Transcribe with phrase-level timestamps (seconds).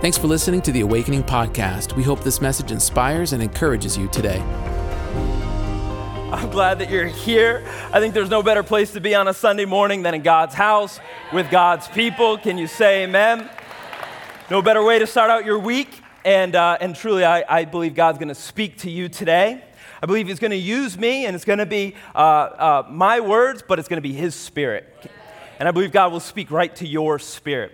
[0.00, 1.94] Thanks for listening to the Awakening Podcast.
[1.94, 4.40] We hope this message inspires and encourages you today.
[6.32, 7.62] I'm glad that you're here.
[7.92, 10.54] I think there's no better place to be on a Sunday morning than in God's
[10.54, 11.00] house
[11.34, 12.38] with God's people.
[12.38, 13.50] Can you say amen?
[14.50, 16.00] No better way to start out your week.
[16.24, 19.62] And, uh, and truly, I, I believe God's going to speak to you today.
[20.02, 23.20] I believe He's going to use me, and it's going to be uh, uh, my
[23.20, 25.10] words, but it's going to be His Spirit.
[25.58, 27.72] And I believe God will speak right to your spirit.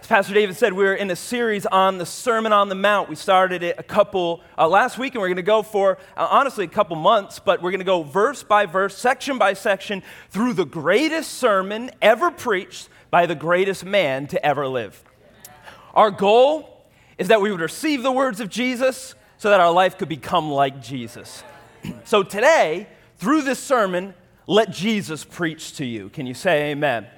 [0.00, 3.08] As Pastor David said, we're in a series on the Sermon on the Mount.
[3.08, 6.28] We started it a couple uh, last week, and we're going to go for uh,
[6.30, 10.04] honestly a couple months, but we're going to go verse by verse, section by section,
[10.30, 15.02] through the greatest sermon ever preached by the greatest man to ever live.
[15.94, 16.86] Our goal
[17.18, 20.48] is that we would receive the words of Jesus so that our life could become
[20.48, 21.42] like Jesus.
[22.04, 22.86] so today,
[23.16, 24.14] through this sermon,
[24.46, 26.08] let Jesus preach to you.
[26.08, 27.08] Can you say amen?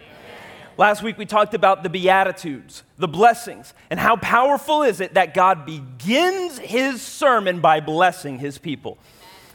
[0.80, 5.34] Last week we talked about the Beatitudes, the blessings, and how powerful is it that
[5.34, 8.96] God begins his sermon by blessing his people.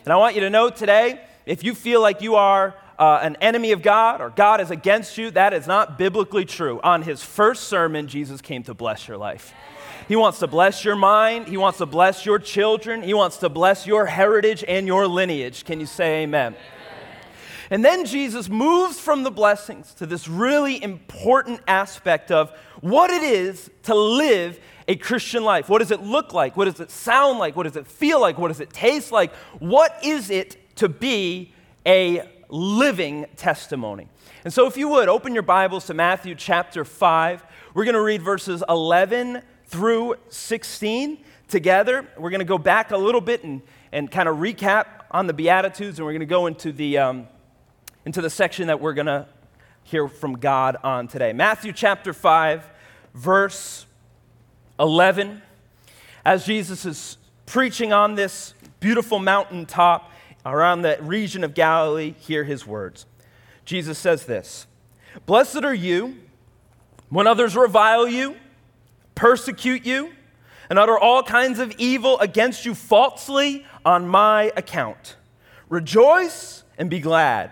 [0.03, 3.37] And I want you to know today if you feel like you are uh, an
[3.41, 6.79] enemy of God or God is against you, that is not biblically true.
[6.83, 9.51] On his first sermon, Jesus came to bless your life.
[10.07, 11.47] He wants to bless your mind.
[11.47, 13.01] He wants to bless your children.
[13.01, 15.65] He wants to bless your heritage and your lineage.
[15.65, 16.55] Can you say amen?
[17.69, 23.23] And then Jesus moves from the blessings to this really important aspect of what it
[23.23, 25.67] is to live a Christian life.
[25.67, 26.55] What does it look like?
[26.55, 27.55] What does it sound like?
[27.55, 28.37] What does it feel like?
[28.37, 29.33] What does it taste like?
[29.59, 31.53] What is it to be
[31.85, 34.09] a living testimony?
[34.43, 37.43] And so, if you would, open your Bibles to Matthew chapter 5.
[37.73, 42.07] We're going to read verses 11 through 16 together.
[42.15, 45.33] We're going to go back a little bit and, and kind of recap on the
[45.33, 46.99] Beatitudes, and we're going to go into the.
[46.99, 47.27] Um,
[48.05, 49.25] into the section that we're going to
[49.83, 51.33] hear from God on today.
[51.33, 52.69] Matthew chapter 5,
[53.15, 53.87] verse
[54.79, 55.41] 11.
[56.23, 60.11] As Jesus is preaching on this beautiful mountaintop
[60.45, 63.07] around the region of Galilee, hear his words.
[63.65, 64.67] Jesus says this
[65.25, 66.17] Blessed are you
[67.09, 68.35] when others revile you,
[69.15, 70.11] persecute you,
[70.69, 75.15] and utter all kinds of evil against you falsely on my account.
[75.69, 77.51] Rejoice and be glad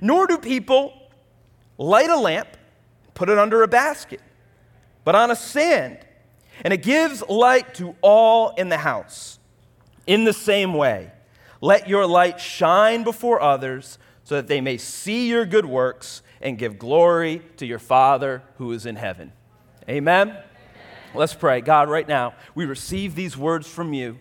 [0.00, 0.92] Nor do people
[1.78, 2.48] light a lamp,
[3.14, 4.20] put it under a basket,
[5.04, 5.98] but on a stand,
[6.64, 9.38] and it gives light to all in the house.
[10.06, 11.10] In the same way,
[11.60, 16.58] let your light shine before others so that they may see your good works and
[16.58, 19.32] give glory to your Father who is in heaven.
[19.88, 20.28] Amen?
[20.28, 20.42] Amen.
[21.14, 21.60] Let's pray.
[21.60, 24.18] God, right now, we receive these words from you,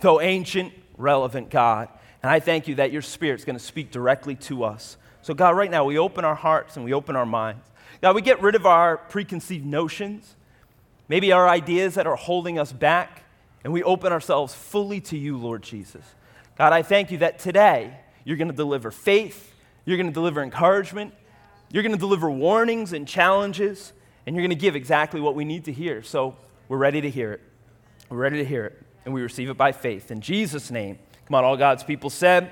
[0.00, 1.88] though ancient, relevant God.
[2.22, 4.96] And I thank you that your Spirit's going to speak directly to us.
[5.22, 7.66] So, God, right now, we open our hearts and we open our minds.
[8.00, 10.34] God, we get rid of our preconceived notions,
[11.08, 13.24] maybe our ideas that are holding us back,
[13.62, 16.04] and we open ourselves fully to you, Lord Jesus.
[16.56, 17.94] God, I thank you that today
[18.24, 19.52] you're going to deliver faith,
[19.84, 21.12] you're going to deliver encouragement,
[21.70, 23.92] you're going to deliver warnings and challenges,
[24.26, 26.02] and you're going to give exactly what we need to hear.
[26.02, 26.36] So,
[26.68, 27.40] we're ready to hear it.
[28.08, 30.10] We're ready to hear it, and we receive it by faith.
[30.10, 32.50] In Jesus' name, come on, all God's people said,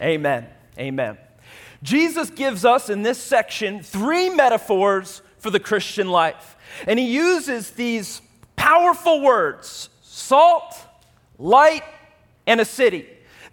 [0.00, 0.46] Amen.
[0.46, 0.46] Amen.
[0.78, 1.29] Amen.
[1.82, 6.56] Jesus gives us in this section three metaphors for the Christian life.
[6.86, 8.20] And he uses these
[8.56, 10.76] powerful words salt,
[11.38, 11.84] light,
[12.46, 13.06] and a city.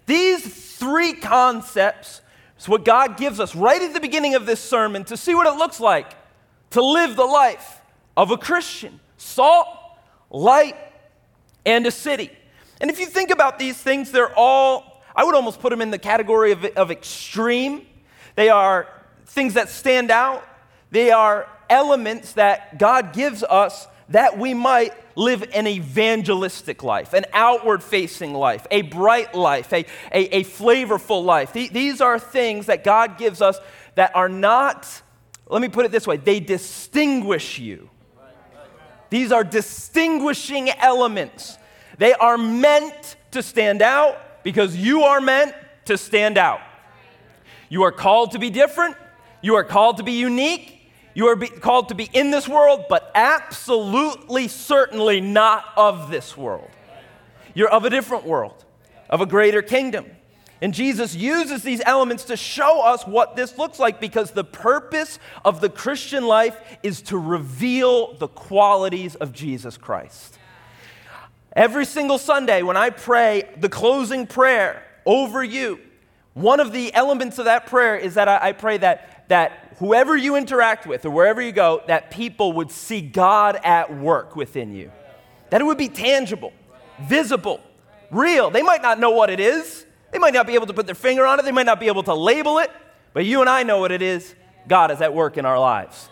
[0.06, 2.20] These three concepts
[2.58, 5.46] is what God gives us right at the beginning of this sermon to see what
[5.46, 6.14] it looks like
[6.70, 7.80] to live the life
[8.16, 9.66] of a Christian salt,
[10.30, 10.76] light,
[11.66, 12.30] and a city.
[12.80, 15.90] And if you think about these things, they're all, I would almost put them in
[15.90, 17.86] the category of, of extreme.
[18.38, 18.86] They are
[19.26, 20.46] things that stand out.
[20.92, 27.24] They are elements that God gives us that we might live an evangelistic life, an
[27.32, 31.52] outward facing life, a bright life, a, a, a flavorful life.
[31.52, 33.58] These are things that God gives us
[33.96, 34.86] that are not,
[35.48, 37.90] let me put it this way, they distinguish you.
[39.10, 41.58] These are distinguishing elements.
[41.98, 45.56] They are meant to stand out because you are meant
[45.86, 46.60] to stand out.
[47.68, 48.96] You are called to be different.
[49.42, 50.90] You are called to be unique.
[51.14, 56.36] You are be- called to be in this world, but absolutely, certainly not of this
[56.36, 56.70] world.
[57.54, 58.64] You're of a different world,
[59.10, 60.06] of a greater kingdom.
[60.60, 65.18] And Jesus uses these elements to show us what this looks like because the purpose
[65.44, 70.36] of the Christian life is to reveal the qualities of Jesus Christ.
[71.52, 75.80] Every single Sunday, when I pray the closing prayer over you,
[76.38, 80.16] one of the elements of that prayer is that I, I pray that, that whoever
[80.16, 84.72] you interact with or wherever you go, that people would see God at work within
[84.72, 84.92] you.
[85.50, 86.52] That it would be tangible,
[87.02, 87.60] visible,
[88.10, 88.50] real.
[88.50, 90.94] They might not know what it is, they might not be able to put their
[90.94, 92.70] finger on it, they might not be able to label it,
[93.12, 94.34] but you and I know what it is.
[94.68, 96.08] God is at work in our lives.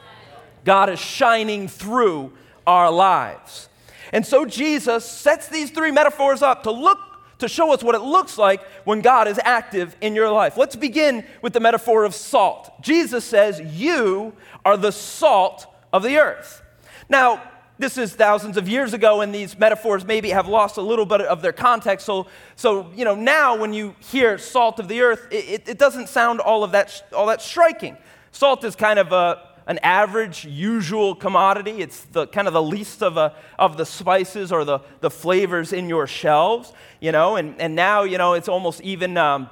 [0.64, 2.32] God is shining through
[2.66, 3.68] our lives.
[4.12, 6.98] And so Jesus sets these three metaphors up to look
[7.38, 10.56] to show us what it looks like when God is active in your life.
[10.56, 12.82] Let's begin with the metaphor of salt.
[12.82, 14.34] Jesus says, You
[14.64, 16.62] are the salt of the earth.
[17.08, 17.42] Now,
[17.78, 21.20] this is thousands of years ago, and these metaphors maybe have lost a little bit
[21.20, 22.06] of their context.
[22.06, 26.08] So, so you know, now when you hear salt of the earth, it, it doesn't
[26.08, 27.98] sound all of that, all that striking.
[28.32, 31.82] Salt is kind of a, an average, usual commodity.
[31.82, 35.72] It's the kind of the least of, a, of the spices or the, the flavors
[35.72, 39.50] in your shelves, you know, and, and now, you know, it's almost even, um,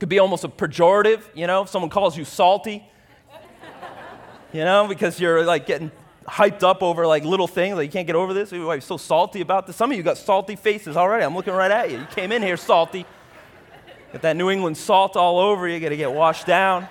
[0.00, 2.84] could be almost a pejorative, you know, if someone calls you salty,
[4.52, 5.90] you know, because you're like getting
[6.26, 8.50] hyped up over like little things, like you can't get over this.
[8.50, 9.76] Why are you so salty about this?
[9.76, 11.24] Some of you got salty faces already.
[11.24, 11.98] I'm looking right at you.
[11.98, 13.06] You came in here salty.
[14.12, 15.78] Got that New England salt all over you.
[15.80, 16.88] Got to get washed down.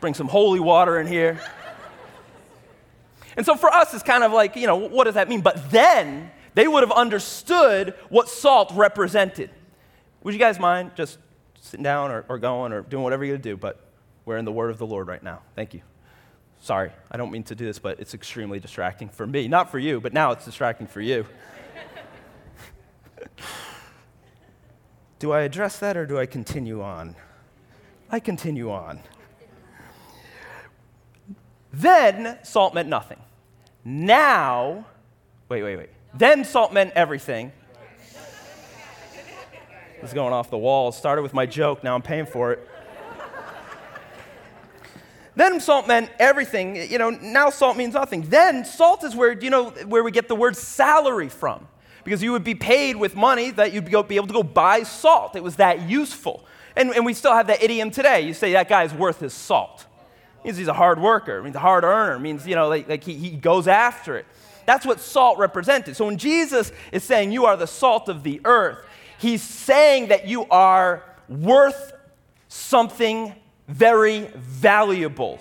[0.00, 1.40] Bring some holy water in here.
[3.40, 5.40] And so for us, it's kind of like, you know, what does that mean?
[5.40, 9.48] But then they would have understood what salt represented.
[10.22, 11.16] Would you guys mind just
[11.58, 13.56] sitting down or, or going or doing whatever you're going to do?
[13.56, 13.80] But
[14.26, 15.40] we're in the word of the Lord right now.
[15.56, 15.80] Thank you.
[16.60, 19.48] Sorry, I don't mean to do this, but it's extremely distracting for me.
[19.48, 21.24] Not for you, but now it's distracting for you.
[25.18, 27.16] do I address that or do I continue on?
[28.10, 29.00] I continue on.
[31.72, 33.16] Then salt meant nothing.
[33.84, 34.84] Now,
[35.48, 35.90] wait, wait, wait.
[36.14, 37.52] Then salt meant everything.
[40.00, 40.96] This is going off the walls.
[40.96, 42.68] Started with my joke, now I'm paying for it.
[45.36, 46.76] then salt meant everything.
[46.76, 48.22] You know, now salt means nothing.
[48.22, 51.66] Then salt is where, you know, where we get the word salary from.
[52.02, 55.36] Because you would be paid with money that you'd be able to go buy salt.
[55.36, 56.46] It was that useful.
[56.76, 58.22] And, and we still have that idiom today.
[58.22, 59.86] You say that guy's worth his salt
[60.44, 61.38] means he's a hard worker.
[61.38, 62.18] It means a hard earner.
[62.18, 64.26] Means, you know, like, like he, he goes after it.
[64.66, 65.96] That's what salt represented.
[65.96, 68.78] So when Jesus is saying you are the salt of the earth,
[69.18, 71.92] he's saying that you are worth
[72.48, 73.34] something
[73.68, 75.40] very valuable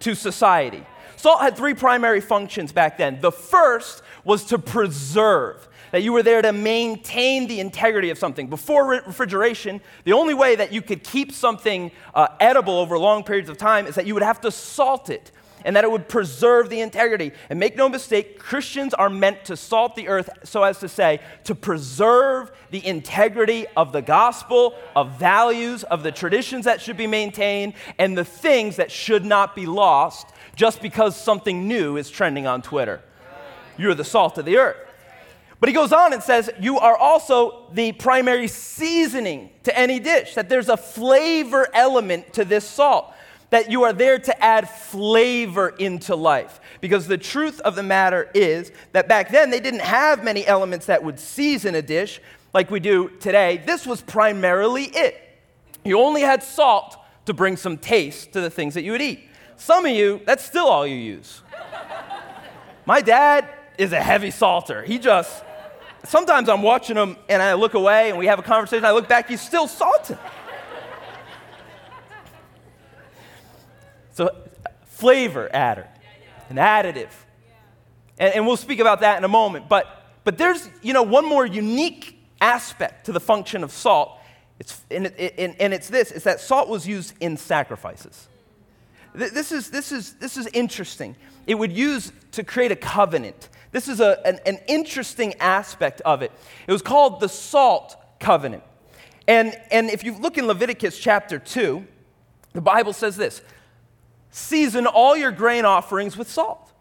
[0.00, 0.84] to society.
[1.16, 3.20] Salt had three primary functions back then.
[3.20, 8.48] The first was to preserve that you were there to maintain the integrity of something.
[8.48, 13.48] Before refrigeration, the only way that you could keep something uh, edible over long periods
[13.48, 15.32] of time is that you would have to salt it
[15.64, 17.32] and that it would preserve the integrity.
[17.48, 21.20] And make no mistake, Christians are meant to salt the earth so as to say,
[21.44, 27.06] to preserve the integrity of the gospel, of values, of the traditions that should be
[27.06, 32.46] maintained, and the things that should not be lost just because something new is trending
[32.46, 33.02] on Twitter.
[33.76, 34.89] You're the salt of the earth.
[35.60, 40.34] But he goes on and says, You are also the primary seasoning to any dish,
[40.34, 43.12] that there's a flavor element to this salt,
[43.50, 46.60] that you are there to add flavor into life.
[46.80, 50.86] Because the truth of the matter is that back then they didn't have many elements
[50.86, 52.20] that would season a dish
[52.54, 53.62] like we do today.
[53.66, 55.20] This was primarily it.
[55.84, 56.96] You only had salt
[57.26, 59.28] to bring some taste to the things that you would eat.
[59.56, 61.42] Some of you, that's still all you use.
[62.86, 63.46] My dad
[63.76, 64.82] is a heavy salter.
[64.82, 65.44] He just
[66.04, 68.84] sometimes I'm watching him and I look away and we have a conversation.
[68.84, 70.18] I look back, he's still salting.
[74.12, 74.30] so,
[74.86, 75.88] flavor adder,
[76.48, 77.10] an additive.
[78.18, 79.68] And, and we'll speak about that in a moment.
[79.68, 84.18] But, but there's, you know, one more unique aspect to the function of salt.
[84.58, 88.28] It's, and, it, and, and it's this, it's that salt was used in sacrifices.
[89.14, 91.16] This is, this, is, this is interesting.
[91.46, 93.48] It would use to create a covenant.
[93.72, 96.32] This is a, an, an interesting aspect of it.
[96.66, 98.62] It was called the salt covenant.
[99.28, 101.86] And, and if you look in Leviticus chapter 2,
[102.52, 103.42] the Bible says this
[104.30, 106.72] Season all your grain offerings with salt.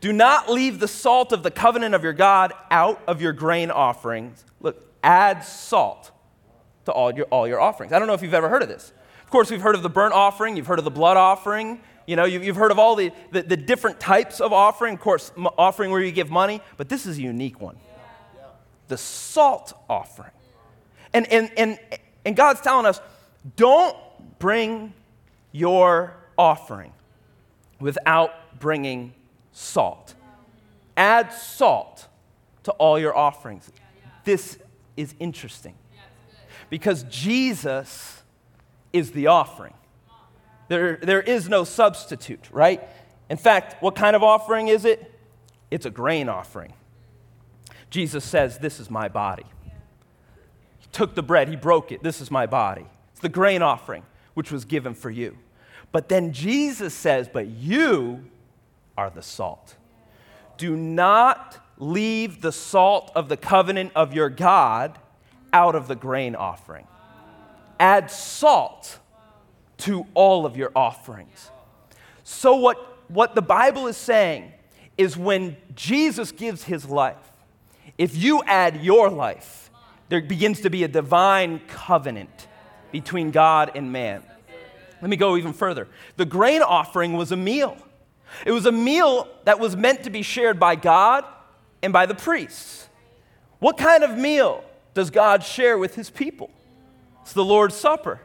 [0.00, 3.70] Do not leave the salt of the covenant of your God out of your grain
[3.70, 4.44] offerings.
[4.60, 6.12] Look, add salt
[6.84, 7.92] to all your, all your offerings.
[7.92, 8.92] I don't know if you've ever heard of this.
[9.24, 12.16] Of course, we've heard of the burnt offering, you've heard of the blood offering, You
[12.16, 14.94] know, you've heard of all the, the, the different types of offering.
[14.94, 17.76] Of course, offering where you give money, but this is a unique one
[18.88, 20.30] the salt offering.
[21.12, 21.78] And, and, and,
[22.24, 23.02] and God's telling us
[23.56, 23.94] don't
[24.38, 24.94] bring
[25.52, 26.94] your offering
[27.78, 29.12] without bringing
[29.52, 30.14] salt.
[30.96, 32.08] Add salt
[32.62, 33.70] to all your offerings.
[34.24, 34.58] This
[34.96, 35.74] is interesting
[36.70, 38.22] because Jesus
[38.94, 39.74] is the offering.
[40.68, 42.86] There, there is no substitute, right?
[43.28, 45.12] In fact, what kind of offering is it?
[45.70, 46.74] It's a grain offering.
[47.90, 49.46] Jesus says, This is my body.
[50.78, 52.02] He took the bread, he broke it.
[52.02, 52.86] This is my body.
[53.12, 54.02] It's the grain offering,
[54.34, 55.36] which was given for you.
[55.90, 58.24] But then Jesus says, But you
[58.96, 59.76] are the salt.
[60.56, 64.98] Do not leave the salt of the covenant of your God
[65.52, 66.86] out of the grain offering.
[67.80, 68.98] Add salt
[69.78, 71.50] to all of your offerings.
[72.24, 72.76] So, what,
[73.08, 74.52] what the Bible is saying
[74.96, 77.16] is when Jesus gives his life,
[77.96, 79.70] if you add your life,
[80.08, 82.48] there begins to be a divine covenant
[82.92, 84.22] between God and man.
[85.00, 85.86] Let me go even further.
[86.16, 87.76] The grain offering was a meal.
[88.44, 91.24] It was a meal that was meant to be shared by God
[91.82, 92.88] and by the priests.
[93.58, 96.50] What kind of meal does God share with his people?
[97.22, 98.20] It's the Lord's Supper.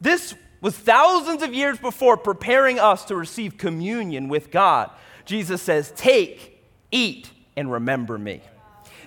[0.00, 4.90] This was thousands of years before preparing us to receive communion with God.
[5.24, 8.40] Jesus says, Take, eat, and remember me.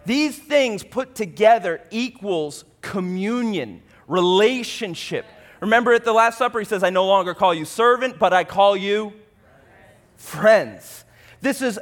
[0.06, 5.26] These things put together equals communion, relationship.
[5.60, 8.44] Remember at the Last Supper, he says, I no longer call you servant, but I
[8.44, 9.14] call you
[10.16, 11.06] friends.
[11.42, 11.80] This is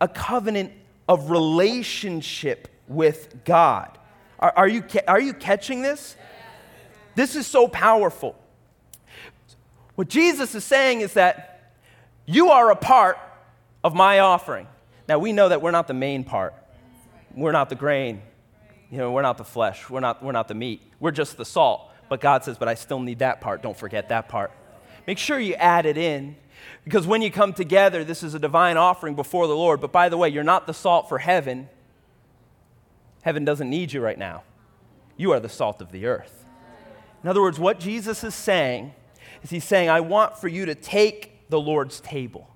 [0.00, 0.72] a covenant
[1.08, 3.96] of relationship with God.
[4.38, 6.16] Are, are, you, are you catching this?
[7.14, 8.36] This is so powerful.
[9.94, 11.72] What Jesus is saying is that
[12.26, 13.18] you are a part
[13.82, 14.66] of my offering.
[15.08, 16.54] Now, we know that we're not the main part.
[17.34, 18.22] We're not the grain.
[18.90, 19.88] You know, we're not the flesh.
[19.90, 20.80] We're not, we're not the meat.
[21.00, 21.90] We're just the salt.
[22.08, 23.62] But God says, but I still need that part.
[23.62, 24.52] Don't forget that part.
[25.06, 26.36] Make sure you add it in.
[26.84, 29.80] Because when you come together, this is a divine offering before the Lord.
[29.80, 31.68] But by the way, you're not the salt for heaven.
[33.22, 34.42] Heaven doesn't need you right now.
[35.16, 36.44] You are the salt of the earth.
[37.22, 38.94] In other words, what Jesus is saying
[39.44, 42.48] is he's saying, I want for you to take the Lord's table.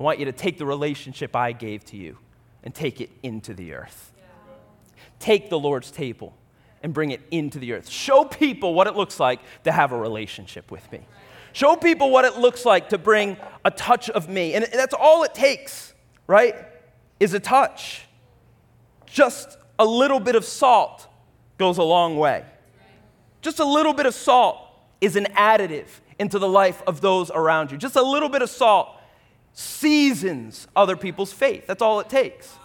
[0.00, 2.18] I want you to take the relationship I gave to you
[2.64, 4.12] and take it into the earth.
[5.20, 6.34] Take the Lord's table
[6.82, 7.88] and bring it into the earth.
[7.88, 11.00] Show people what it looks like to have a relationship with me.
[11.52, 14.54] Show people what it looks like to bring a touch of me.
[14.54, 15.92] And that's all it takes,
[16.26, 16.54] right?
[17.20, 18.06] Is a touch.
[19.06, 21.06] Just a little bit of salt
[21.58, 22.44] goes a long way.
[23.42, 24.67] Just a little bit of salt
[25.00, 25.86] is an additive
[26.18, 27.78] into the life of those around you.
[27.78, 28.88] Just a little bit of salt
[29.52, 31.66] seasons other people's faith.
[31.66, 32.56] That's all it takes.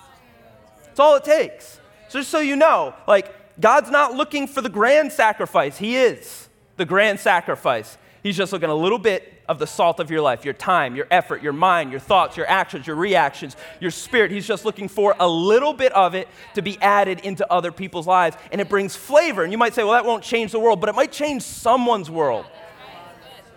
[0.85, 1.79] That's all it takes.
[2.09, 5.77] So just so you know, like, God's not looking for the grand sacrifice.
[5.77, 7.97] He is the grand sacrifice.
[8.21, 11.07] He's just looking a little bit of the salt of your life, your time, your
[11.11, 14.31] effort, your mind, your thoughts, your actions, your reactions, your spirit.
[14.31, 18.07] He's just looking for a little bit of it to be added into other people's
[18.07, 18.37] lives.
[18.51, 19.43] And it brings flavor.
[19.43, 22.09] And you might say, well, that won't change the world, but it might change someone's
[22.09, 22.45] world.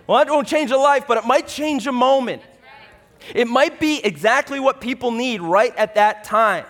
[0.07, 2.43] Well, that won't change a life, but it might change a moment.
[3.35, 6.65] It might be exactly what people need right at that time.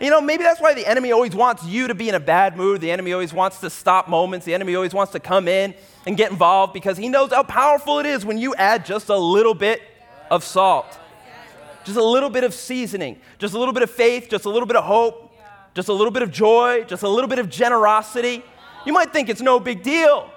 [0.00, 2.56] You know, maybe that's why the enemy always wants you to be in a bad
[2.56, 2.80] mood.
[2.80, 4.44] The enemy always wants to stop moments.
[4.44, 5.74] The enemy always wants to come in
[6.06, 9.16] and get involved because he knows how powerful it is when you add just a
[9.16, 9.82] little bit
[10.30, 10.98] of salt,
[11.84, 14.66] just a little bit of seasoning, just a little bit of faith, just a little
[14.66, 15.32] bit of hope,
[15.74, 18.42] just a little bit of joy, just a little bit of generosity.
[18.84, 20.30] You might think it's no big deal,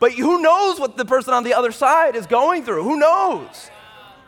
[0.00, 2.84] but who knows what the person on the other side is going through?
[2.84, 3.70] Who knows?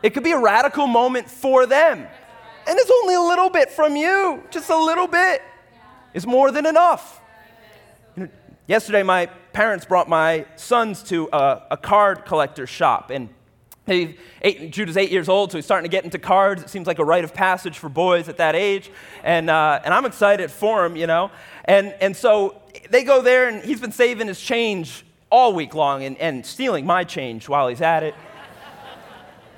[0.02, 2.06] It could be a radical moment for them.
[2.66, 5.42] And it's only a little bit from you, just a little bit
[6.14, 7.20] is more than enough.
[8.16, 8.28] You know,
[8.66, 13.28] yesterday, my parents brought my sons to a, a card collector shop, and
[13.88, 16.62] eight, Judah's eight years old, so he's starting to get into cards.
[16.62, 18.90] It seems like a rite of passage for boys at that age,
[19.24, 21.30] and, uh, and I'm excited for him, you know.
[21.64, 26.04] And, and so they go there, and he's been saving his change all week long
[26.04, 28.14] and, and stealing my change while he's at it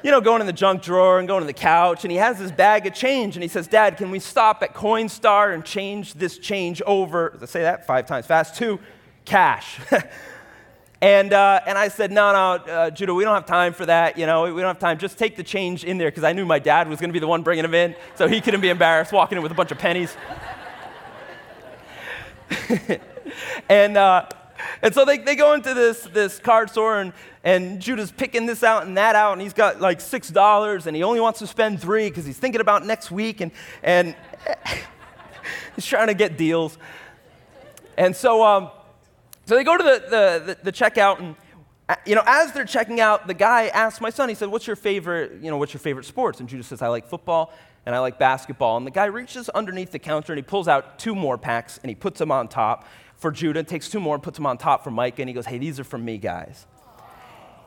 [0.03, 2.39] you know, going in the junk drawer and going to the couch, and he has
[2.39, 6.15] this bag of change, and he says, Dad, can we stop at Coinstar and change
[6.15, 8.81] this change over, say that five times fast, to
[9.25, 9.79] cash?
[11.01, 14.19] and, uh, and I said, No, no, uh, Judah, we don't have time for that.
[14.19, 14.99] You know, we don't have time.
[14.99, 17.21] Just take the change in there, because I knew my dad was going to be
[17.21, 19.71] the one bringing him in, so he couldn't be embarrassed walking in with a bunch
[19.71, 20.17] of pennies.
[23.69, 24.27] and, uh,
[24.83, 27.13] And so they, they go into this, this card store, and,
[27.45, 31.03] and Judah's picking this out and that out, and he's got like $6, and he
[31.03, 33.53] only wants to spend three because he's thinking about next week, and,
[33.83, 34.17] and
[35.75, 36.79] he's trying to get deals.
[37.97, 38.71] And so, um,
[39.47, 41.37] so they go to the, the, the, checkout, and
[41.89, 44.67] uh, you know, as they're checking out, the guy asks my son, he said, What's
[44.67, 46.41] your favorite, you know, what's your favorite sports?
[46.41, 47.53] And Judah says, I like football
[47.85, 48.77] and I like basketball.
[48.77, 51.89] And the guy reaches underneath the counter and he pulls out two more packs and
[51.89, 52.87] he puts them on top
[53.17, 55.47] for Judah, takes two more and puts them on top for Mike, and he goes,
[55.47, 56.67] Hey, these are from me, guys.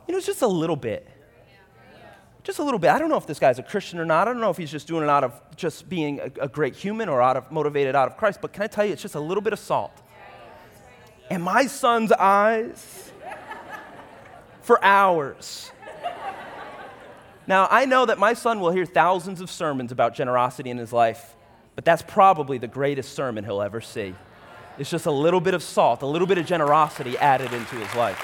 [0.08, 1.10] You know, it's just a little bit.
[2.44, 2.92] Just a little bit.
[2.92, 4.28] I don't know if this guy's a Christian or not.
[4.28, 6.76] I don't know if he's just doing it out of just being a, a great
[6.76, 8.40] human or out of motivated out of Christ.
[8.40, 10.04] But can I tell you, it's just a little bit of salt.
[11.32, 13.12] And my son's eyes
[14.62, 15.72] for hours.
[17.48, 20.92] Now, I know that my son will hear thousands of sermons about generosity in his
[20.92, 21.36] life,
[21.76, 24.16] but that's probably the greatest sermon he'll ever see.
[24.78, 27.94] It's just a little bit of salt, a little bit of generosity added into his
[27.96, 28.20] life.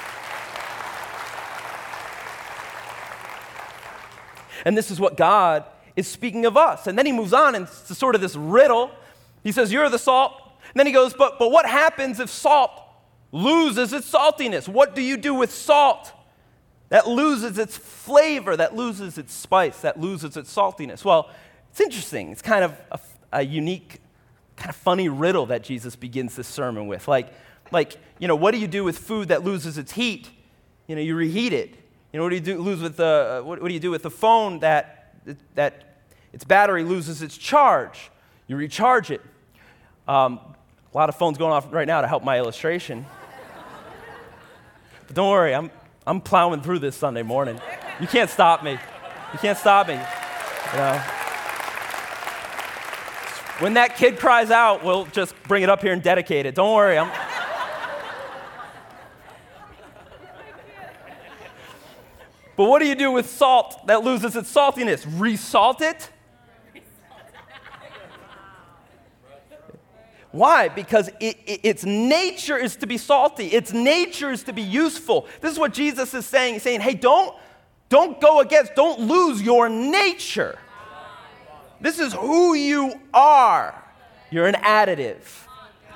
[4.66, 6.88] And this is what God is speaking of us.
[6.88, 8.92] And then he moves on into sort of this riddle.
[9.44, 10.34] He says, You're the salt.
[10.74, 12.72] And then he goes, But, but what happens if salt
[13.32, 14.68] loses its saltiness?
[14.68, 16.12] What do you do with salt
[16.92, 21.06] that loses its flavor, that loses its spice, that loses its saltiness?
[21.06, 21.30] Well,
[21.70, 22.34] it's interesting.
[22.34, 23.00] It's kind of a,
[23.32, 24.02] a unique
[24.58, 27.08] kind of funny riddle that Jesus begins this sermon with.
[27.08, 27.34] Like,
[27.72, 30.32] like, you know, what do you do with food that loses its heat?
[30.88, 31.76] You know, you reheat it.
[32.12, 33.90] You know, what do you do, lose with the, uh, what, what do you do
[33.90, 35.16] with the phone that,
[35.56, 36.02] that
[36.34, 38.12] its battery loses its charge?
[38.48, 39.22] You recharge it.
[40.10, 40.42] Um,
[40.94, 43.06] a lot of phones going off right now to help my illustration.
[45.08, 45.72] but don't worry, I'm,
[46.12, 47.58] I'm plowing through this Sunday morning.
[48.02, 48.72] You can't stop me.
[48.72, 49.94] You can't stop me.
[49.94, 51.02] You know?
[53.60, 56.54] When that kid cries out, we'll just bring it up here and dedicate it.
[56.54, 56.98] Don't worry.
[56.98, 57.10] I'm...
[62.58, 65.06] but what do you do with salt that loses its saltiness?
[65.06, 66.10] Resalt it?
[70.32, 70.70] Why?
[70.70, 73.48] Because it, it, its nature is to be salty.
[73.48, 75.28] Its nature is to be useful.
[75.42, 76.54] This is what Jesus is saying.
[76.54, 77.36] He's saying, hey, don't,
[77.90, 80.58] don't go against, don't lose your nature.
[81.82, 83.84] This is who you are.
[84.30, 85.24] You're an additive.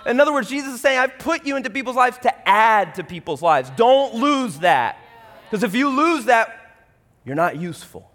[0.05, 3.03] In other words, Jesus is saying, I've put you into people's lives to add to
[3.03, 3.71] people's lives.
[3.75, 4.99] Don't lose that.
[5.45, 6.75] Because if you lose that,
[7.23, 8.11] you're not useful.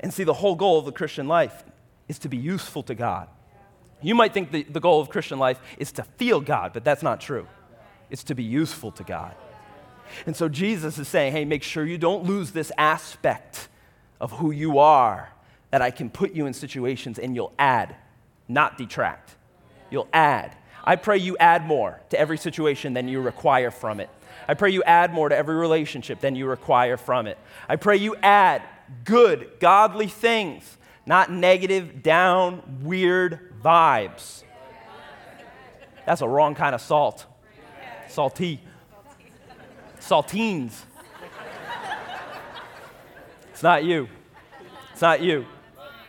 [0.00, 1.64] And see, the whole goal of the Christian life
[2.06, 3.28] is to be useful to God.
[4.00, 7.02] You might think the, the goal of Christian life is to feel God, but that's
[7.02, 7.46] not true.
[8.10, 9.34] It's to be useful to God.
[10.26, 13.68] And so Jesus is saying, hey, make sure you don't lose this aspect
[14.20, 15.32] of who you are
[15.70, 17.94] that I can put you in situations and you'll add,
[18.48, 19.36] not detract.
[19.90, 20.56] You'll add.
[20.84, 24.08] I pray you add more to every situation than you require from it.
[24.46, 27.36] I pray you add more to every relationship than you require from it.
[27.68, 28.62] I pray you add
[29.04, 34.44] good, godly things, not negative, down, weird vibes.
[36.06, 37.26] That's a wrong kind of salt.
[38.08, 38.60] Salty.
[40.00, 40.72] Saltines.
[43.50, 44.08] It's not you.
[44.92, 45.44] It's not you.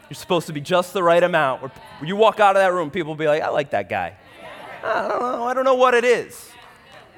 [0.10, 1.62] You're supposed to be just the right amount.
[1.62, 1.72] Where
[2.04, 4.16] you walk out of that room, people will be like, I like that guy.
[4.84, 5.44] I don't know.
[5.44, 6.50] I don't know what it is.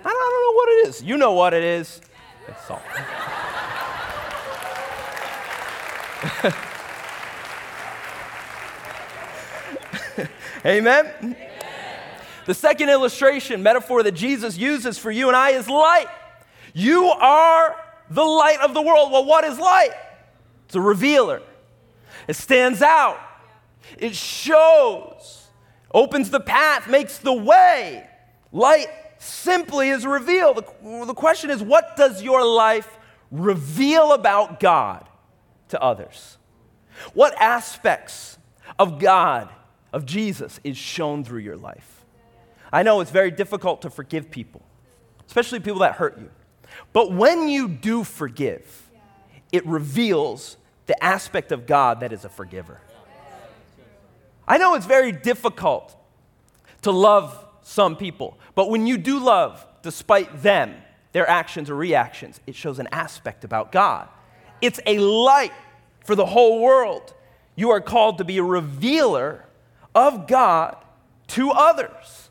[0.03, 1.03] I don't, I don't know what it is.
[1.03, 2.01] You know what it is.
[2.47, 2.81] It's salt.
[10.65, 11.11] Amen?
[11.21, 11.35] Amen?
[12.45, 16.07] The second illustration, metaphor that Jesus uses for you and I is light.
[16.73, 17.75] You are
[18.09, 19.11] the light of the world.
[19.11, 19.91] Well, what is light?
[20.65, 21.41] It's a revealer.
[22.27, 23.19] It stands out.
[23.97, 25.47] It shows,
[25.93, 28.07] opens the path, makes the way.
[28.51, 30.57] Light simply is revealed.
[30.57, 32.97] The, the question is what does your life
[33.31, 35.07] reveal about God
[35.69, 36.37] to others?
[37.13, 38.37] What aspects
[38.77, 39.49] of God,
[39.93, 42.05] of Jesus, is shown through your life?
[42.71, 44.61] I know it's very difficult to forgive people,
[45.27, 46.29] especially people that hurt you.
[46.93, 48.89] But when you do forgive,
[49.51, 52.79] it reveals the aspect of God that is a forgiver.
[54.47, 55.95] I know it's very difficult
[56.81, 60.75] to love some people, but when you do love, despite them,
[61.11, 64.07] their actions or reactions, it shows an aspect about God.
[64.61, 65.53] It's a light
[66.05, 67.13] for the whole world.
[67.55, 69.45] You are called to be a revealer
[69.93, 70.77] of God
[71.27, 72.29] to others.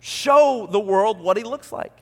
[0.00, 1.96] Show the world what He looks like.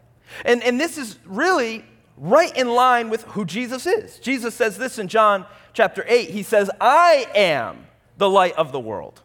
[0.44, 1.85] And, and this is really
[2.16, 4.18] right in line with who Jesus is.
[4.18, 6.31] Jesus says this in John chapter 8.
[6.31, 9.21] He says, I am the light of the world.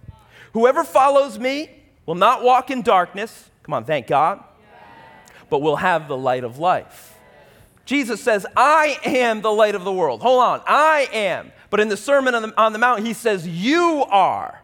[0.53, 1.69] Whoever follows me
[2.05, 3.49] will not walk in darkness.
[3.63, 4.43] Come on, thank God.
[5.49, 7.15] but we'll have the light of life.
[7.85, 10.21] Jesus says, I am the light of the world.
[10.21, 11.51] Hold on, I am.
[11.69, 14.62] But in the Sermon on the, on the Mount, he says, You are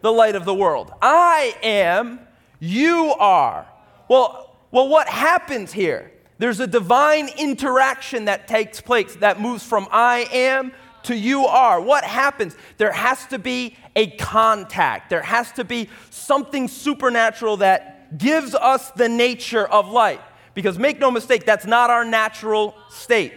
[0.00, 0.92] the light of the world.
[1.00, 2.20] I am,
[2.60, 3.66] you are.
[4.08, 6.12] Well, well, what happens here?
[6.38, 10.72] There's a divine interaction that takes place that moves from I am
[11.04, 11.80] to you are.
[11.80, 12.56] What happens?
[12.76, 18.90] There has to be a contact, there has to be something supernatural that gives us
[18.92, 20.20] the nature of light.
[20.54, 23.32] Because make no mistake, that's not our natural state.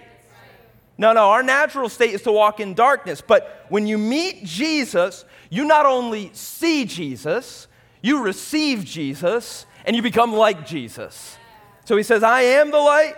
[0.97, 3.21] No, no, our natural state is to walk in darkness.
[3.25, 7.67] But when you meet Jesus, you not only see Jesus,
[8.01, 11.37] you receive Jesus, and you become like Jesus.
[11.85, 13.15] So he says, I am the light,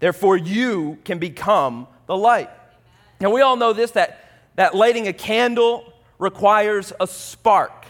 [0.00, 2.50] therefore you can become the light.
[3.20, 7.86] Now we all know this that, that lighting a candle requires a spark.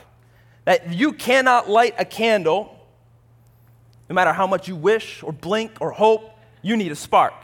[0.67, 2.75] That you cannot light a candle
[4.09, 6.31] no matter how much you wish or blink or hope,
[6.63, 7.35] you need a spark.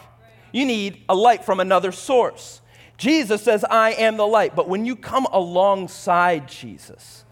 [0.53, 2.60] You need a light from another source.
[3.01, 4.55] Jesus says, I am the light.
[4.55, 7.25] But when you come alongside Jesus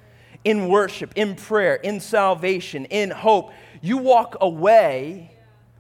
[0.43, 3.53] in worship, in prayer, in salvation, in hope,
[3.83, 5.31] you walk away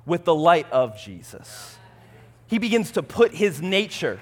[0.04, 1.78] with the light of Jesus.
[2.48, 4.20] He begins to put his nature.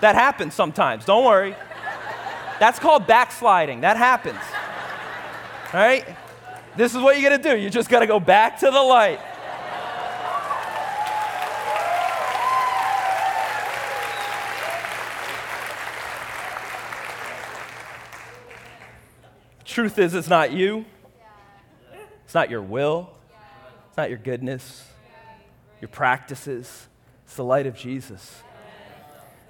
[0.00, 1.56] That happens sometimes, don't worry.
[2.60, 3.80] That's called backsliding.
[3.80, 4.38] That happens.
[5.72, 6.16] All right?
[6.76, 7.56] This is what you got to do.
[7.56, 9.18] You just got to go back to the light.
[19.74, 20.84] Truth is, it's not you.
[22.24, 23.10] It's not your will.
[23.88, 24.86] It's not your goodness,
[25.80, 26.86] your practices.
[27.24, 28.40] It's the light of Jesus.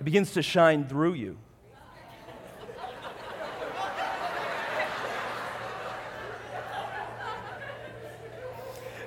[0.00, 1.36] It begins to shine through you.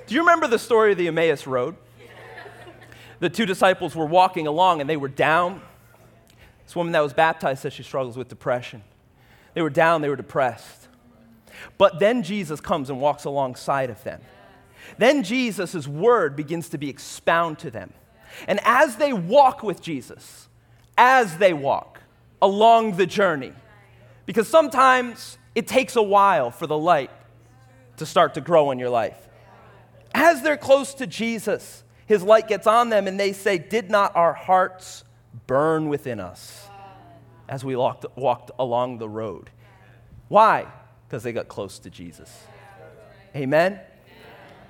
[0.05, 1.77] Do you remember the story of the Emmaus Road?
[3.17, 5.63] The two disciples were walking along and they were down.
[6.67, 8.83] This woman that was baptized says she struggles with depression.
[9.55, 10.86] They were down, they were depressed.
[11.77, 14.21] But then Jesus comes and walks alongside of them.
[14.97, 17.93] Then Jesus' word begins to be expounded to them.
[18.47, 20.47] And as they walk with Jesus,
[20.97, 21.99] as they walk
[22.41, 23.53] along the journey,
[24.25, 27.11] because sometimes it takes a while for the light
[27.97, 29.27] to start to grow in your life.
[30.13, 34.15] As they're close to Jesus, his light gets on them and they say, Did not
[34.15, 35.03] our hearts
[35.47, 36.67] burn within us
[37.49, 39.49] as we walked, walked along the road?
[40.27, 40.67] Why?
[41.07, 42.43] Because they got close to Jesus.
[43.35, 43.79] Amen?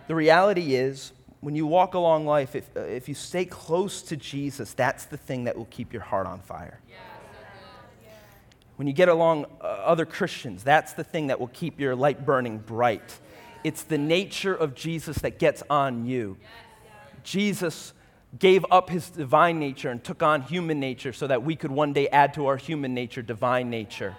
[0.08, 4.18] The reality is, when you walk along life, if, uh, if you stay close to
[4.18, 6.80] Jesus, that's the thing that will keep your heart on fire.
[8.78, 12.26] When you get along uh, other Christians, that's the thing that will keep your light
[12.26, 13.20] burning bright.
[13.64, 16.38] It's the nature of Jesus that gets on you.
[17.24, 17.94] Jesus
[18.38, 21.92] gave up his divine nature and took on human nature so that we could one
[21.92, 24.16] day add to our human nature divine nature.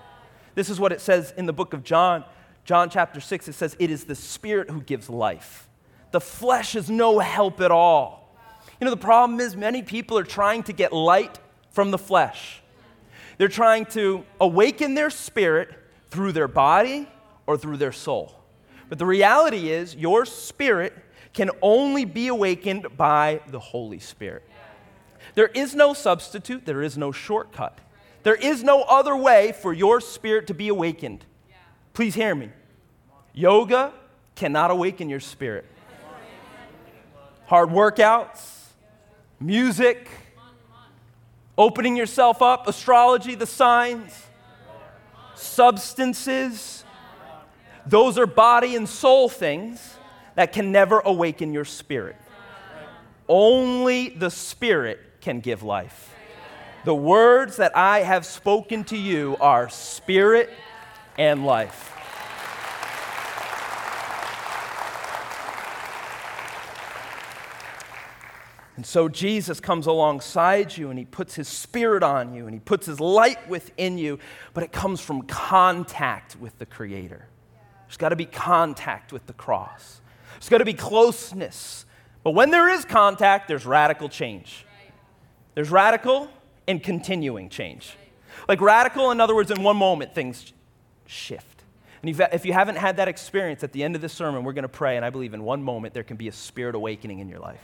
[0.59, 2.25] This is what it says in the book of John,
[2.65, 3.47] John chapter 6.
[3.47, 5.69] It says, It is the Spirit who gives life.
[6.11, 8.37] The flesh is no help at all.
[8.81, 11.39] You know, the problem is many people are trying to get light
[11.71, 12.61] from the flesh.
[13.37, 15.71] They're trying to awaken their spirit
[16.11, 17.09] through their body
[17.47, 18.35] or through their soul.
[18.89, 20.93] But the reality is, your spirit
[21.35, 24.43] can only be awakened by the Holy Spirit.
[25.37, 27.79] There is no substitute, there is no shortcut.
[28.23, 31.25] There is no other way for your spirit to be awakened.
[31.95, 32.51] Please hear me.
[33.33, 33.93] Yoga
[34.35, 35.65] cannot awaken your spirit.
[37.47, 38.67] Hard workouts,
[39.41, 40.09] music,
[41.57, 44.27] opening yourself up, astrology, the signs,
[45.35, 46.85] substances,
[47.87, 49.97] those are body and soul things
[50.35, 52.17] that can never awaken your spirit.
[53.29, 56.15] Only the Spirit can give life.
[56.85, 60.51] The words that I have spoken to you are spirit
[61.19, 61.89] and life.
[68.77, 72.61] And so Jesus comes alongside you and he puts his spirit on you and he
[72.61, 74.21] puts his light within you,
[74.55, 77.27] but it comes from contact with the Creator.
[77.89, 80.01] There's got to be contact with the cross,
[80.35, 81.87] there's got to be closeness.
[82.23, 84.65] But when there is contact, there's radical change.
[85.55, 86.31] There's radical
[86.69, 87.97] and continuing change.
[88.47, 90.53] Like radical, in other words, in one moment, things
[91.07, 91.65] shift.
[92.03, 94.63] And if you haven't had that experience at the end of this sermon, we're going
[94.63, 97.29] to pray, and I believe in one moment there can be a spirit awakening in
[97.29, 97.61] your life.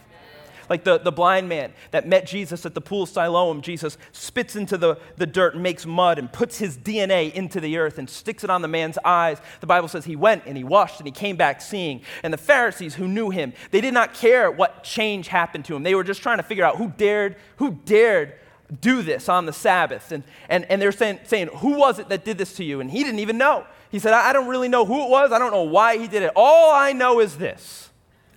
[0.68, 4.56] Like the, the blind man that met Jesus at the pool of Siloam, Jesus spits
[4.56, 8.08] into the, the dirt and makes mud and puts his DNA into the earth and
[8.08, 9.42] sticks it on the man's eyes.
[9.60, 12.00] The Bible says he went and he washed and he came back seeing.
[12.22, 15.82] And the Pharisees who knew him, they did not care what change happened to him.
[15.82, 18.32] They were just trying to figure out who dared, who dared
[18.80, 20.12] do this on the Sabbath.
[20.12, 22.80] And, and, and they're saying, saying, Who was it that did this to you?
[22.80, 23.66] And he didn't even know.
[23.90, 25.30] He said, I don't really know who it was.
[25.30, 26.32] I don't know why he did it.
[26.34, 27.90] All I know is this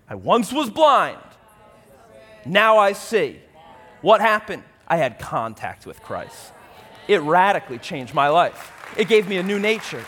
[0.09, 1.17] I once was blind,
[2.45, 3.39] now I see.
[4.01, 4.63] What happened?
[4.87, 6.53] I had contact with Christ.
[7.07, 10.05] It radically changed my life, it gave me a new nature.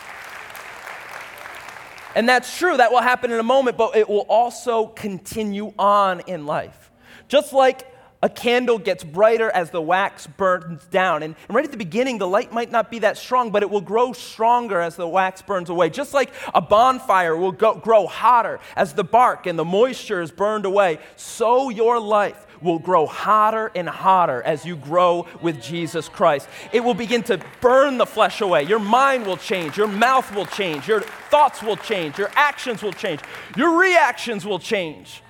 [2.15, 6.21] And that's true, that will happen in a moment, but it will also continue on
[6.21, 6.91] in life.
[7.27, 7.87] Just like
[8.21, 11.23] a candle gets brighter as the wax burns down.
[11.23, 13.81] And, right at the beginning, the light might not be that strong, but it will
[13.81, 15.89] grow stronger as the wax burns away.
[15.89, 20.31] Just like a bonfire will go, grow hotter as the bark and the moisture is
[20.31, 26.09] burned away, so your life will grow hotter and hotter as you grow with Jesus
[26.09, 26.49] Christ.
[26.73, 28.63] It will begin to burn the flesh away.
[28.63, 32.91] Your mind will change, your mouth will change, your thoughts will change, your actions will
[32.91, 33.21] change,
[33.55, 35.23] your reactions will change.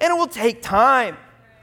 [0.00, 1.16] And it will take time.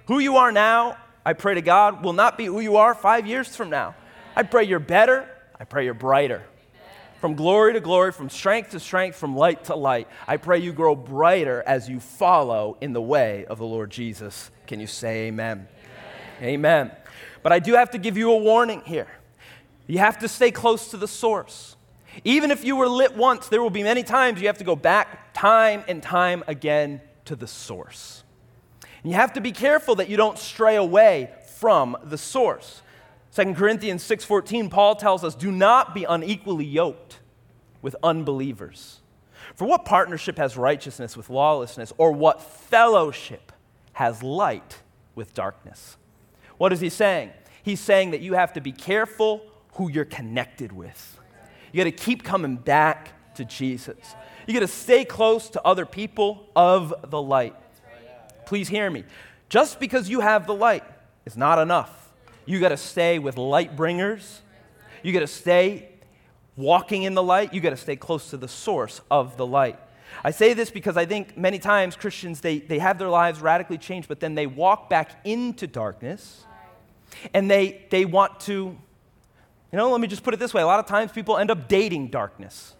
[0.07, 3.25] Who you are now, I pray to God, will not be who you are five
[3.25, 3.95] years from now.
[4.35, 5.29] I pray you're better.
[5.59, 6.43] I pray you're brighter.
[7.21, 10.09] From glory to glory, from strength to strength, from light to light.
[10.27, 14.51] I pray you grow brighter as you follow in the way of the Lord Jesus.
[14.67, 15.67] Can you say amen?
[16.39, 16.49] Amen.
[16.49, 16.91] amen.
[17.41, 19.07] But I do have to give you a warning here.
[19.87, 21.77] You have to stay close to the source.
[22.25, 24.75] Even if you were lit once, there will be many times you have to go
[24.75, 28.22] back time and time again to the source.
[29.03, 32.81] And you have to be careful that you don't stray away from the source.
[33.31, 37.19] 2 Corinthians 6:14 Paul tells us, "Do not be unequally yoked
[37.81, 39.01] with unbelievers.
[39.55, 43.51] For what partnership has righteousness with lawlessness, or what fellowship
[43.93, 44.79] has light
[45.15, 45.97] with darkness?"
[46.57, 47.31] What is he saying?
[47.61, 49.41] He's saying that you have to be careful
[49.73, 51.19] who you're connected with.
[51.71, 54.15] You got to keep coming back to Jesus.
[54.45, 57.55] You got to stay close to other people of the light.
[58.45, 59.03] Please hear me.
[59.49, 60.83] Just because you have the light
[61.25, 62.11] is not enough.
[62.45, 64.41] You got to stay with light bringers.
[65.01, 65.89] You got to stay
[66.55, 67.53] walking in the light.
[67.53, 69.79] You got to stay close to the source of the light.
[70.23, 73.77] I say this because I think many times Christians, they, they have their lives radically
[73.77, 76.45] changed, but then they walk back into darkness
[77.33, 80.61] and they, they want to, you know, let me just put it this way.
[80.61, 82.75] A lot of times people end up dating darkness.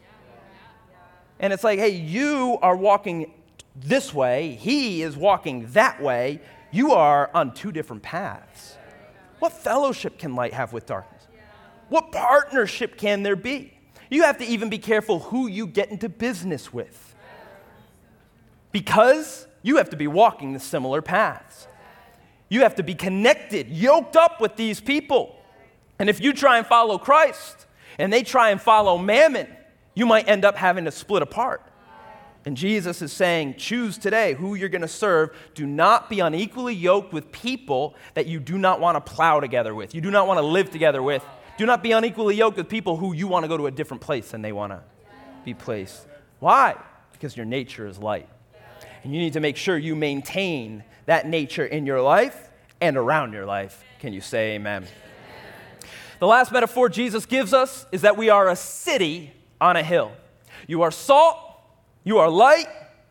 [1.39, 3.34] And it's like, hey, you are walking
[3.75, 6.41] this way, he is walking that way.
[6.71, 8.77] You are on two different paths.
[9.39, 11.27] What fellowship can light have with darkness?
[11.89, 13.73] What partnership can there be?
[14.09, 17.15] You have to even be careful who you get into business with.
[18.71, 21.67] Because you have to be walking the similar paths.
[22.49, 25.36] You have to be connected, yoked up with these people.
[25.99, 27.65] And if you try and follow Christ
[27.97, 29.47] and they try and follow mammon,
[29.95, 31.63] you might end up having to split apart.
[32.45, 35.29] And Jesus is saying, choose today who you're going to serve.
[35.56, 39.73] Do not be unequally yoked with people that you do not want to plow together
[39.73, 41.23] with, you do not want to live together with.
[41.56, 44.01] Do not be unequally yoked with people who you want to go to a different
[44.01, 44.82] place than they want to
[45.45, 46.08] be placed.
[46.39, 46.75] Why?
[47.12, 48.27] Because your nature is light.
[49.03, 52.49] And you need to make sure you maintain that nature in your life
[52.82, 53.84] and around your life.
[53.99, 54.88] Can you say amen?
[56.19, 60.12] The last metaphor Jesus gives us is that we are a city on a hill.
[60.67, 61.38] You are salt
[62.04, 62.68] you are light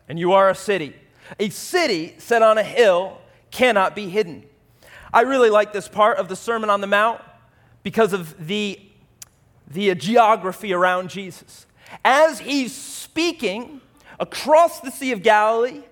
[0.08, 0.94] and you are a city.
[1.38, 3.18] A city set on a hill
[3.50, 4.44] cannot be hidden.
[5.12, 7.20] I really like this part of the Sermon on the Mount
[7.82, 8.80] because of the,
[9.68, 11.66] the geography around Jesus.
[12.04, 13.80] As he's speaking
[14.18, 15.82] across the Sea of Galilee,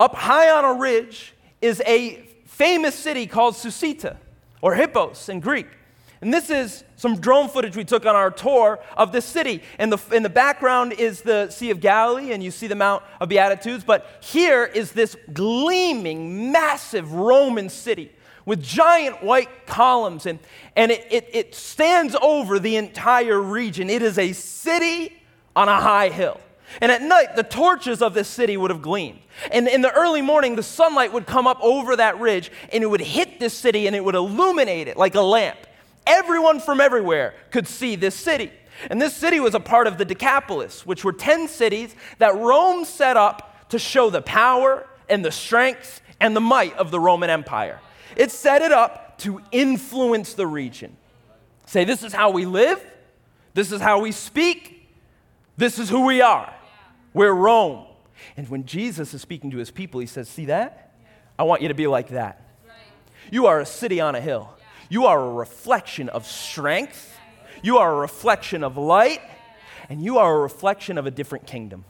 [0.00, 4.16] up high on a ridge, is a famous city called Susita,
[4.60, 5.66] or Hippos in Greek.
[6.26, 9.62] And this is some drone footage we took on our tour of this city.
[9.78, 13.04] And the, in the background is the Sea of Galilee, and you see the Mount
[13.20, 13.84] of Beatitudes.
[13.84, 18.10] But here is this gleaming, massive Roman city
[18.44, 20.40] with giant white columns, and,
[20.74, 23.88] and it, it, it stands over the entire region.
[23.88, 25.12] It is a city
[25.54, 26.40] on a high hill.
[26.80, 29.20] And at night, the torches of this city would have gleamed.
[29.52, 32.88] And in the early morning, the sunlight would come up over that ridge and it
[32.88, 35.58] would hit this city and it would illuminate it like a lamp.
[36.06, 38.52] Everyone from everywhere could see this city.
[38.90, 42.84] And this city was a part of the Decapolis, which were 10 cities that Rome
[42.84, 47.30] set up to show the power and the strength and the might of the Roman
[47.30, 47.80] Empire.
[48.16, 50.96] It set it up to influence the region.
[51.66, 52.84] Say, this is how we live,
[53.54, 54.88] this is how we speak,
[55.56, 56.52] this is who we are.
[57.12, 57.86] We're Rome.
[58.36, 60.92] And when Jesus is speaking to his people, he says, See that?
[61.38, 62.42] I want you to be like that.
[63.30, 64.55] You are a city on a hill.
[64.88, 67.18] You are a reflection of strength.
[67.62, 69.20] You are a reflection of light.
[69.88, 71.84] And you are a reflection of a different kingdom.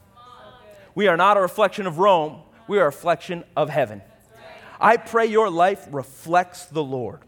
[0.95, 4.01] We are not a reflection of Rome, we are a reflection of heaven.
[4.79, 7.21] I pray your life reflects the Lord.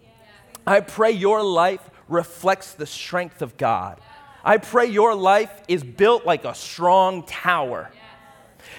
[0.65, 3.99] I pray your life reflects the strength of God.
[4.43, 7.91] I pray your life is built like a strong tower.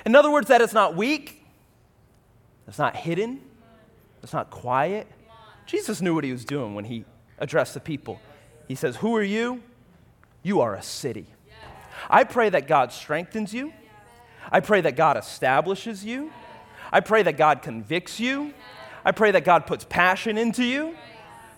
[0.04, 1.44] In other words, that it's not weak,
[2.66, 3.40] it's not hidden,
[4.22, 5.06] it's not quiet.
[5.66, 7.04] Jesus knew what he was doing when he
[7.38, 8.20] addressed the people.
[8.68, 9.62] He says, Who are you?
[10.42, 11.26] You are a city.
[12.08, 13.72] I pray that God strengthens you.
[14.50, 16.32] I pray that God establishes you.
[16.92, 18.52] I pray that God convicts you.
[19.04, 20.96] I pray that God puts passion into you.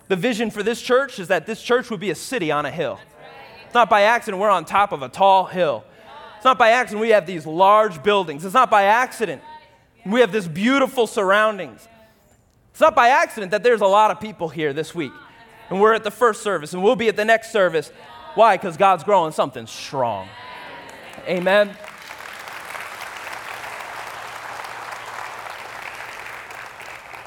[0.09, 2.71] The vision for this church is that this church would be a city on a
[2.71, 2.99] hill.
[3.65, 5.85] It's not by accident we're on top of a tall hill.
[6.37, 8.45] It's not by accident we have these large buildings.
[8.45, 9.43] It's not by accident
[10.05, 11.87] we have this beautiful surroundings.
[12.83, 15.13] Not by accident that there's a lot of people here this week.
[15.71, 17.93] And we're at the first service and we'll be at the next service.
[18.35, 18.57] Why?
[18.57, 20.29] Because God's growing something strong.
[21.29, 21.77] Amen.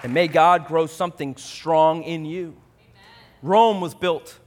[0.04, 2.58] And may God grow something strong in you.
[3.42, 4.38] Rome was built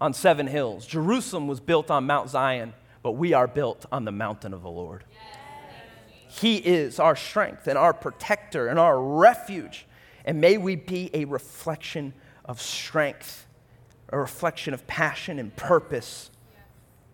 [0.00, 2.72] on seven hills, Jerusalem was built on Mount Zion,
[3.02, 5.02] but we are built on the mountain of the Lord.
[6.28, 9.86] He is our strength and our protector and our refuge.
[10.24, 12.12] And may we be a reflection
[12.44, 13.46] of strength,
[14.08, 16.30] a reflection of passion and purpose.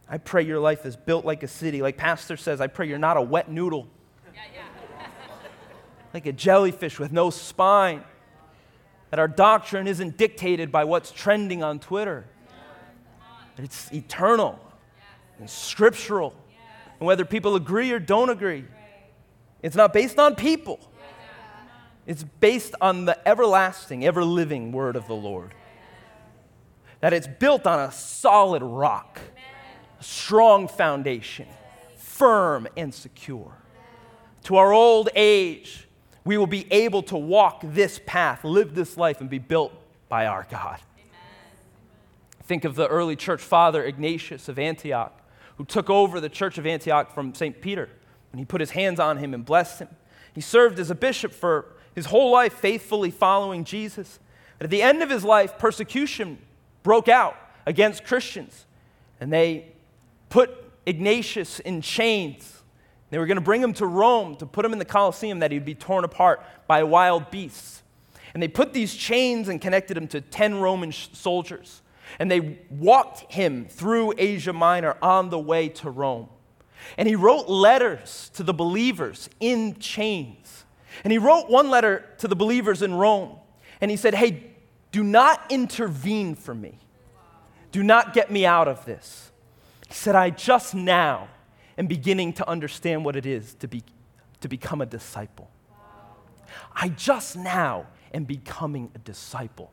[0.09, 1.83] I pray your life is built like a city.
[1.83, 3.89] Like Pastor says, I pray you're not a wet noodle
[6.15, 8.05] like a jellyfish with no spine.
[9.11, 12.27] That our doctrine isn't dictated by what's trending on Twitter,
[13.57, 14.59] that it's eternal
[15.39, 16.35] and scriptural.
[17.01, 18.65] And whether people agree or don't agree,
[19.63, 20.79] it's not based on people,
[22.09, 25.53] it's based on the everlasting, ever living word of the Lord.
[27.01, 29.21] That it's built on a solid rock,
[30.01, 31.47] a strong foundation,
[31.97, 33.53] firm and secure.
[34.45, 35.87] To our old age,
[36.25, 39.75] we will be able to walk this path, live this life, and be built
[40.09, 40.81] by our God.
[42.45, 45.13] Think of the early church father, Ignatius of Antioch,
[45.59, 47.61] who took over the church of Antioch from St.
[47.61, 47.91] Peter.
[48.33, 49.89] And he put his hands on him and blessed him.
[50.33, 54.19] He served as a bishop for his whole life, faithfully following Jesus.
[54.59, 56.39] But at the end of his life, persecution
[56.83, 58.67] broke out against Christians.
[59.21, 59.67] And they
[60.29, 60.51] put
[60.87, 62.59] Ignatius in chains
[63.11, 65.51] they were going to bring him to Rome to put him in the Colosseum that
[65.51, 67.83] he'd be torn apart by wild beasts.
[68.35, 71.83] And they put these chains and connected him to 10 Roman soldiers.
[72.19, 76.29] And they walked him through Asia Minor on the way to Rome.
[76.97, 80.65] And he wrote letters to the believers in chains.
[81.05, 83.37] And he wrote one letter to the believers in Rome.
[83.81, 84.51] And he said, Hey,
[84.91, 86.79] do not intervene for me.
[87.71, 89.31] Do not get me out of this.
[89.87, 91.29] He said, I just now
[91.77, 93.83] am beginning to understand what it is to, be,
[94.41, 95.51] to become a disciple.
[96.75, 99.73] I just now am becoming a disciple.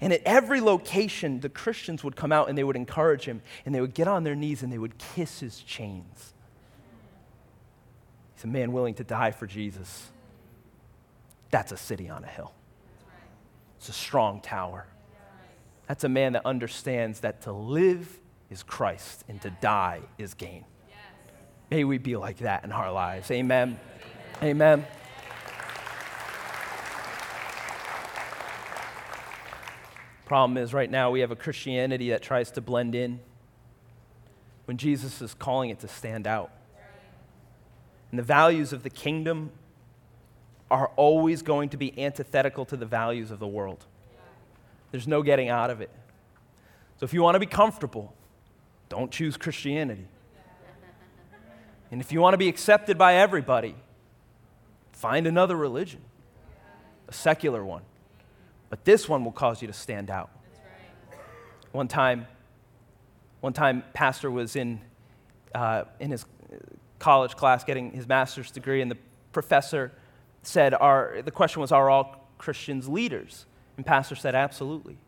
[0.00, 3.74] And at every location, the Christians would come out and they would encourage him, and
[3.74, 6.32] they would get on their knees and they would kiss his chains.
[8.34, 10.10] He's a man willing to die for Jesus.
[11.54, 12.52] That's a city on a hill,
[13.76, 14.88] it's a strong tower.
[15.86, 18.18] That's a man that understands that to live
[18.50, 20.64] is Christ and to die is gain.
[21.70, 23.30] May we be like that in our lives.
[23.30, 23.78] Amen.
[24.42, 24.84] Amen.
[30.24, 33.20] Problem is, right now we have a Christianity that tries to blend in
[34.64, 36.50] when Jesus is calling it to stand out.
[38.10, 39.52] And the values of the kingdom
[40.70, 43.84] are always going to be antithetical to the values of the world.
[44.90, 45.90] There's no getting out of it.
[46.98, 48.14] So if you want to be comfortable,
[48.88, 50.06] don't choose Christianity.
[51.90, 53.74] And if you want to be accepted by everybody,
[54.92, 56.00] find another religion,
[57.08, 57.82] a secular one.
[58.70, 60.30] But this one will cause you to stand out.
[61.72, 62.26] One time,
[63.40, 64.80] one time, pastor was in,
[65.54, 66.24] uh, in his
[66.98, 68.98] college class getting his master's degree, and the
[69.32, 69.92] professor
[70.46, 73.46] said, are, the question was, are all Christians leaders?
[73.76, 74.98] And pastor said, absolutely.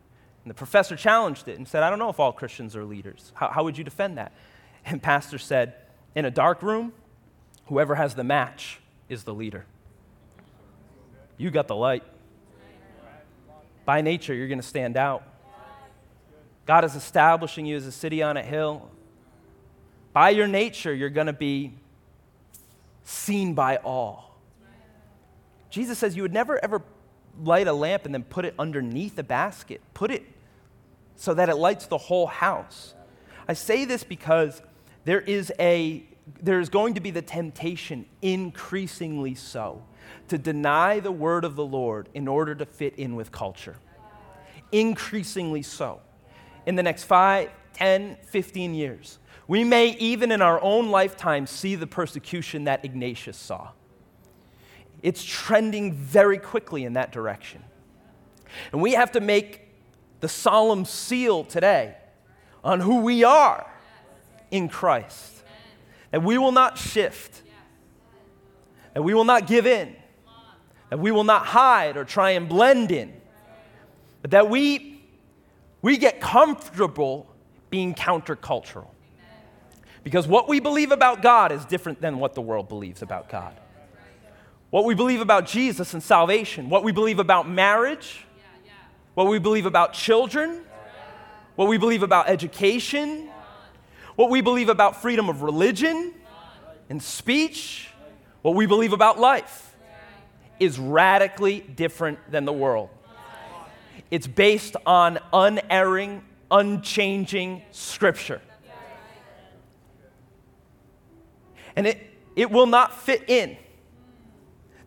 [0.43, 3.31] And the professor challenged it and said, I don't know if all Christians are leaders.
[3.35, 4.31] How, how would you defend that?
[4.85, 5.75] And pastor said,
[6.15, 6.93] in a dark room,
[7.67, 8.79] whoever has the match
[9.09, 9.65] is the leader.
[11.37, 12.03] You got the light.
[13.85, 15.23] By nature, you're going to stand out.
[16.65, 18.89] God is establishing you as a city on a hill.
[20.11, 21.73] By your nature, you're going to be
[23.03, 24.26] seen by all.
[25.69, 26.81] Jesus says you would never ever
[27.43, 29.81] light a lamp and then put it underneath a basket.
[29.93, 30.23] Put it
[31.15, 32.93] so that it lights the whole house.
[33.47, 34.61] I say this because
[35.05, 36.05] there is a
[36.41, 39.81] there's going to be the temptation increasingly so
[40.27, 43.77] to deny the word of the Lord in order to fit in with culture.
[44.71, 46.01] Increasingly so.
[46.65, 51.75] In the next 5, 10, 15 years, we may even in our own lifetime see
[51.75, 53.69] the persecution that Ignatius saw.
[55.07, 57.63] It's trending very quickly in that direction.
[58.73, 59.61] And we have to make
[60.19, 61.95] the solemn seal today
[62.61, 63.65] on who we are
[64.51, 65.43] in Christ.
[66.11, 67.41] That we will not shift,
[68.93, 69.95] that we will not give in,
[70.89, 73.13] that we will not hide or try and blend in,
[74.21, 75.01] but that we,
[75.81, 77.33] we get comfortable
[77.69, 78.89] being countercultural.
[80.03, 83.57] Because what we believe about God is different than what the world believes about God.
[84.69, 88.25] What we believe about Jesus and salvation, what we believe about marriage,
[89.13, 90.61] what we believe about children,
[91.55, 93.29] what we believe about education,
[94.15, 96.13] what we believe about freedom of religion
[96.89, 97.89] and speech,
[98.41, 99.75] what we believe about life
[100.59, 102.89] is radically different than the world.
[104.11, 108.41] It's based on unerring, unchanging scripture.
[111.75, 111.99] And it,
[112.35, 113.57] it will not fit in.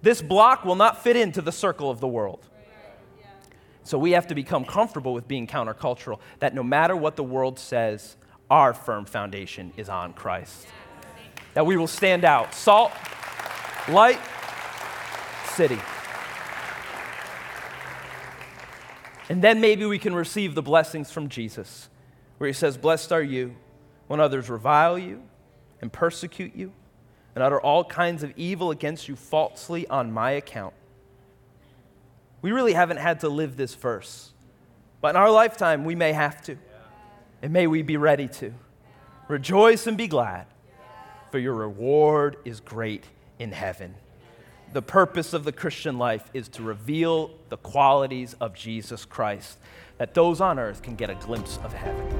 [0.02, 2.46] This block will not fit into the circle of the world.
[3.82, 7.58] So we have to become comfortable with being countercultural, that no matter what the world
[7.58, 8.16] says,
[8.50, 10.66] our firm foundation is on Christ.
[11.54, 12.54] That we will stand out.
[12.54, 12.92] Salt,
[13.88, 14.20] light,
[15.46, 15.78] city.
[19.28, 21.88] And then maybe we can receive the blessings from Jesus,
[22.38, 23.56] where he says, Blessed are you
[24.08, 25.22] when others revile you
[25.80, 26.72] and persecute you
[27.34, 30.74] and utter all kinds of evil against you falsely on my account.
[32.42, 34.32] We really haven't had to live this verse,
[35.00, 36.56] but in our lifetime, we may have to.
[37.42, 38.52] And may we be ready to.
[39.28, 40.46] Rejoice and be glad,
[41.30, 43.04] for your reward is great
[43.38, 43.94] in heaven.
[44.72, 49.58] The purpose of the Christian life is to reveal the qualities of Jesus Christ,
[49.98, 52.19] that those on earth can get a glimpse of heaven.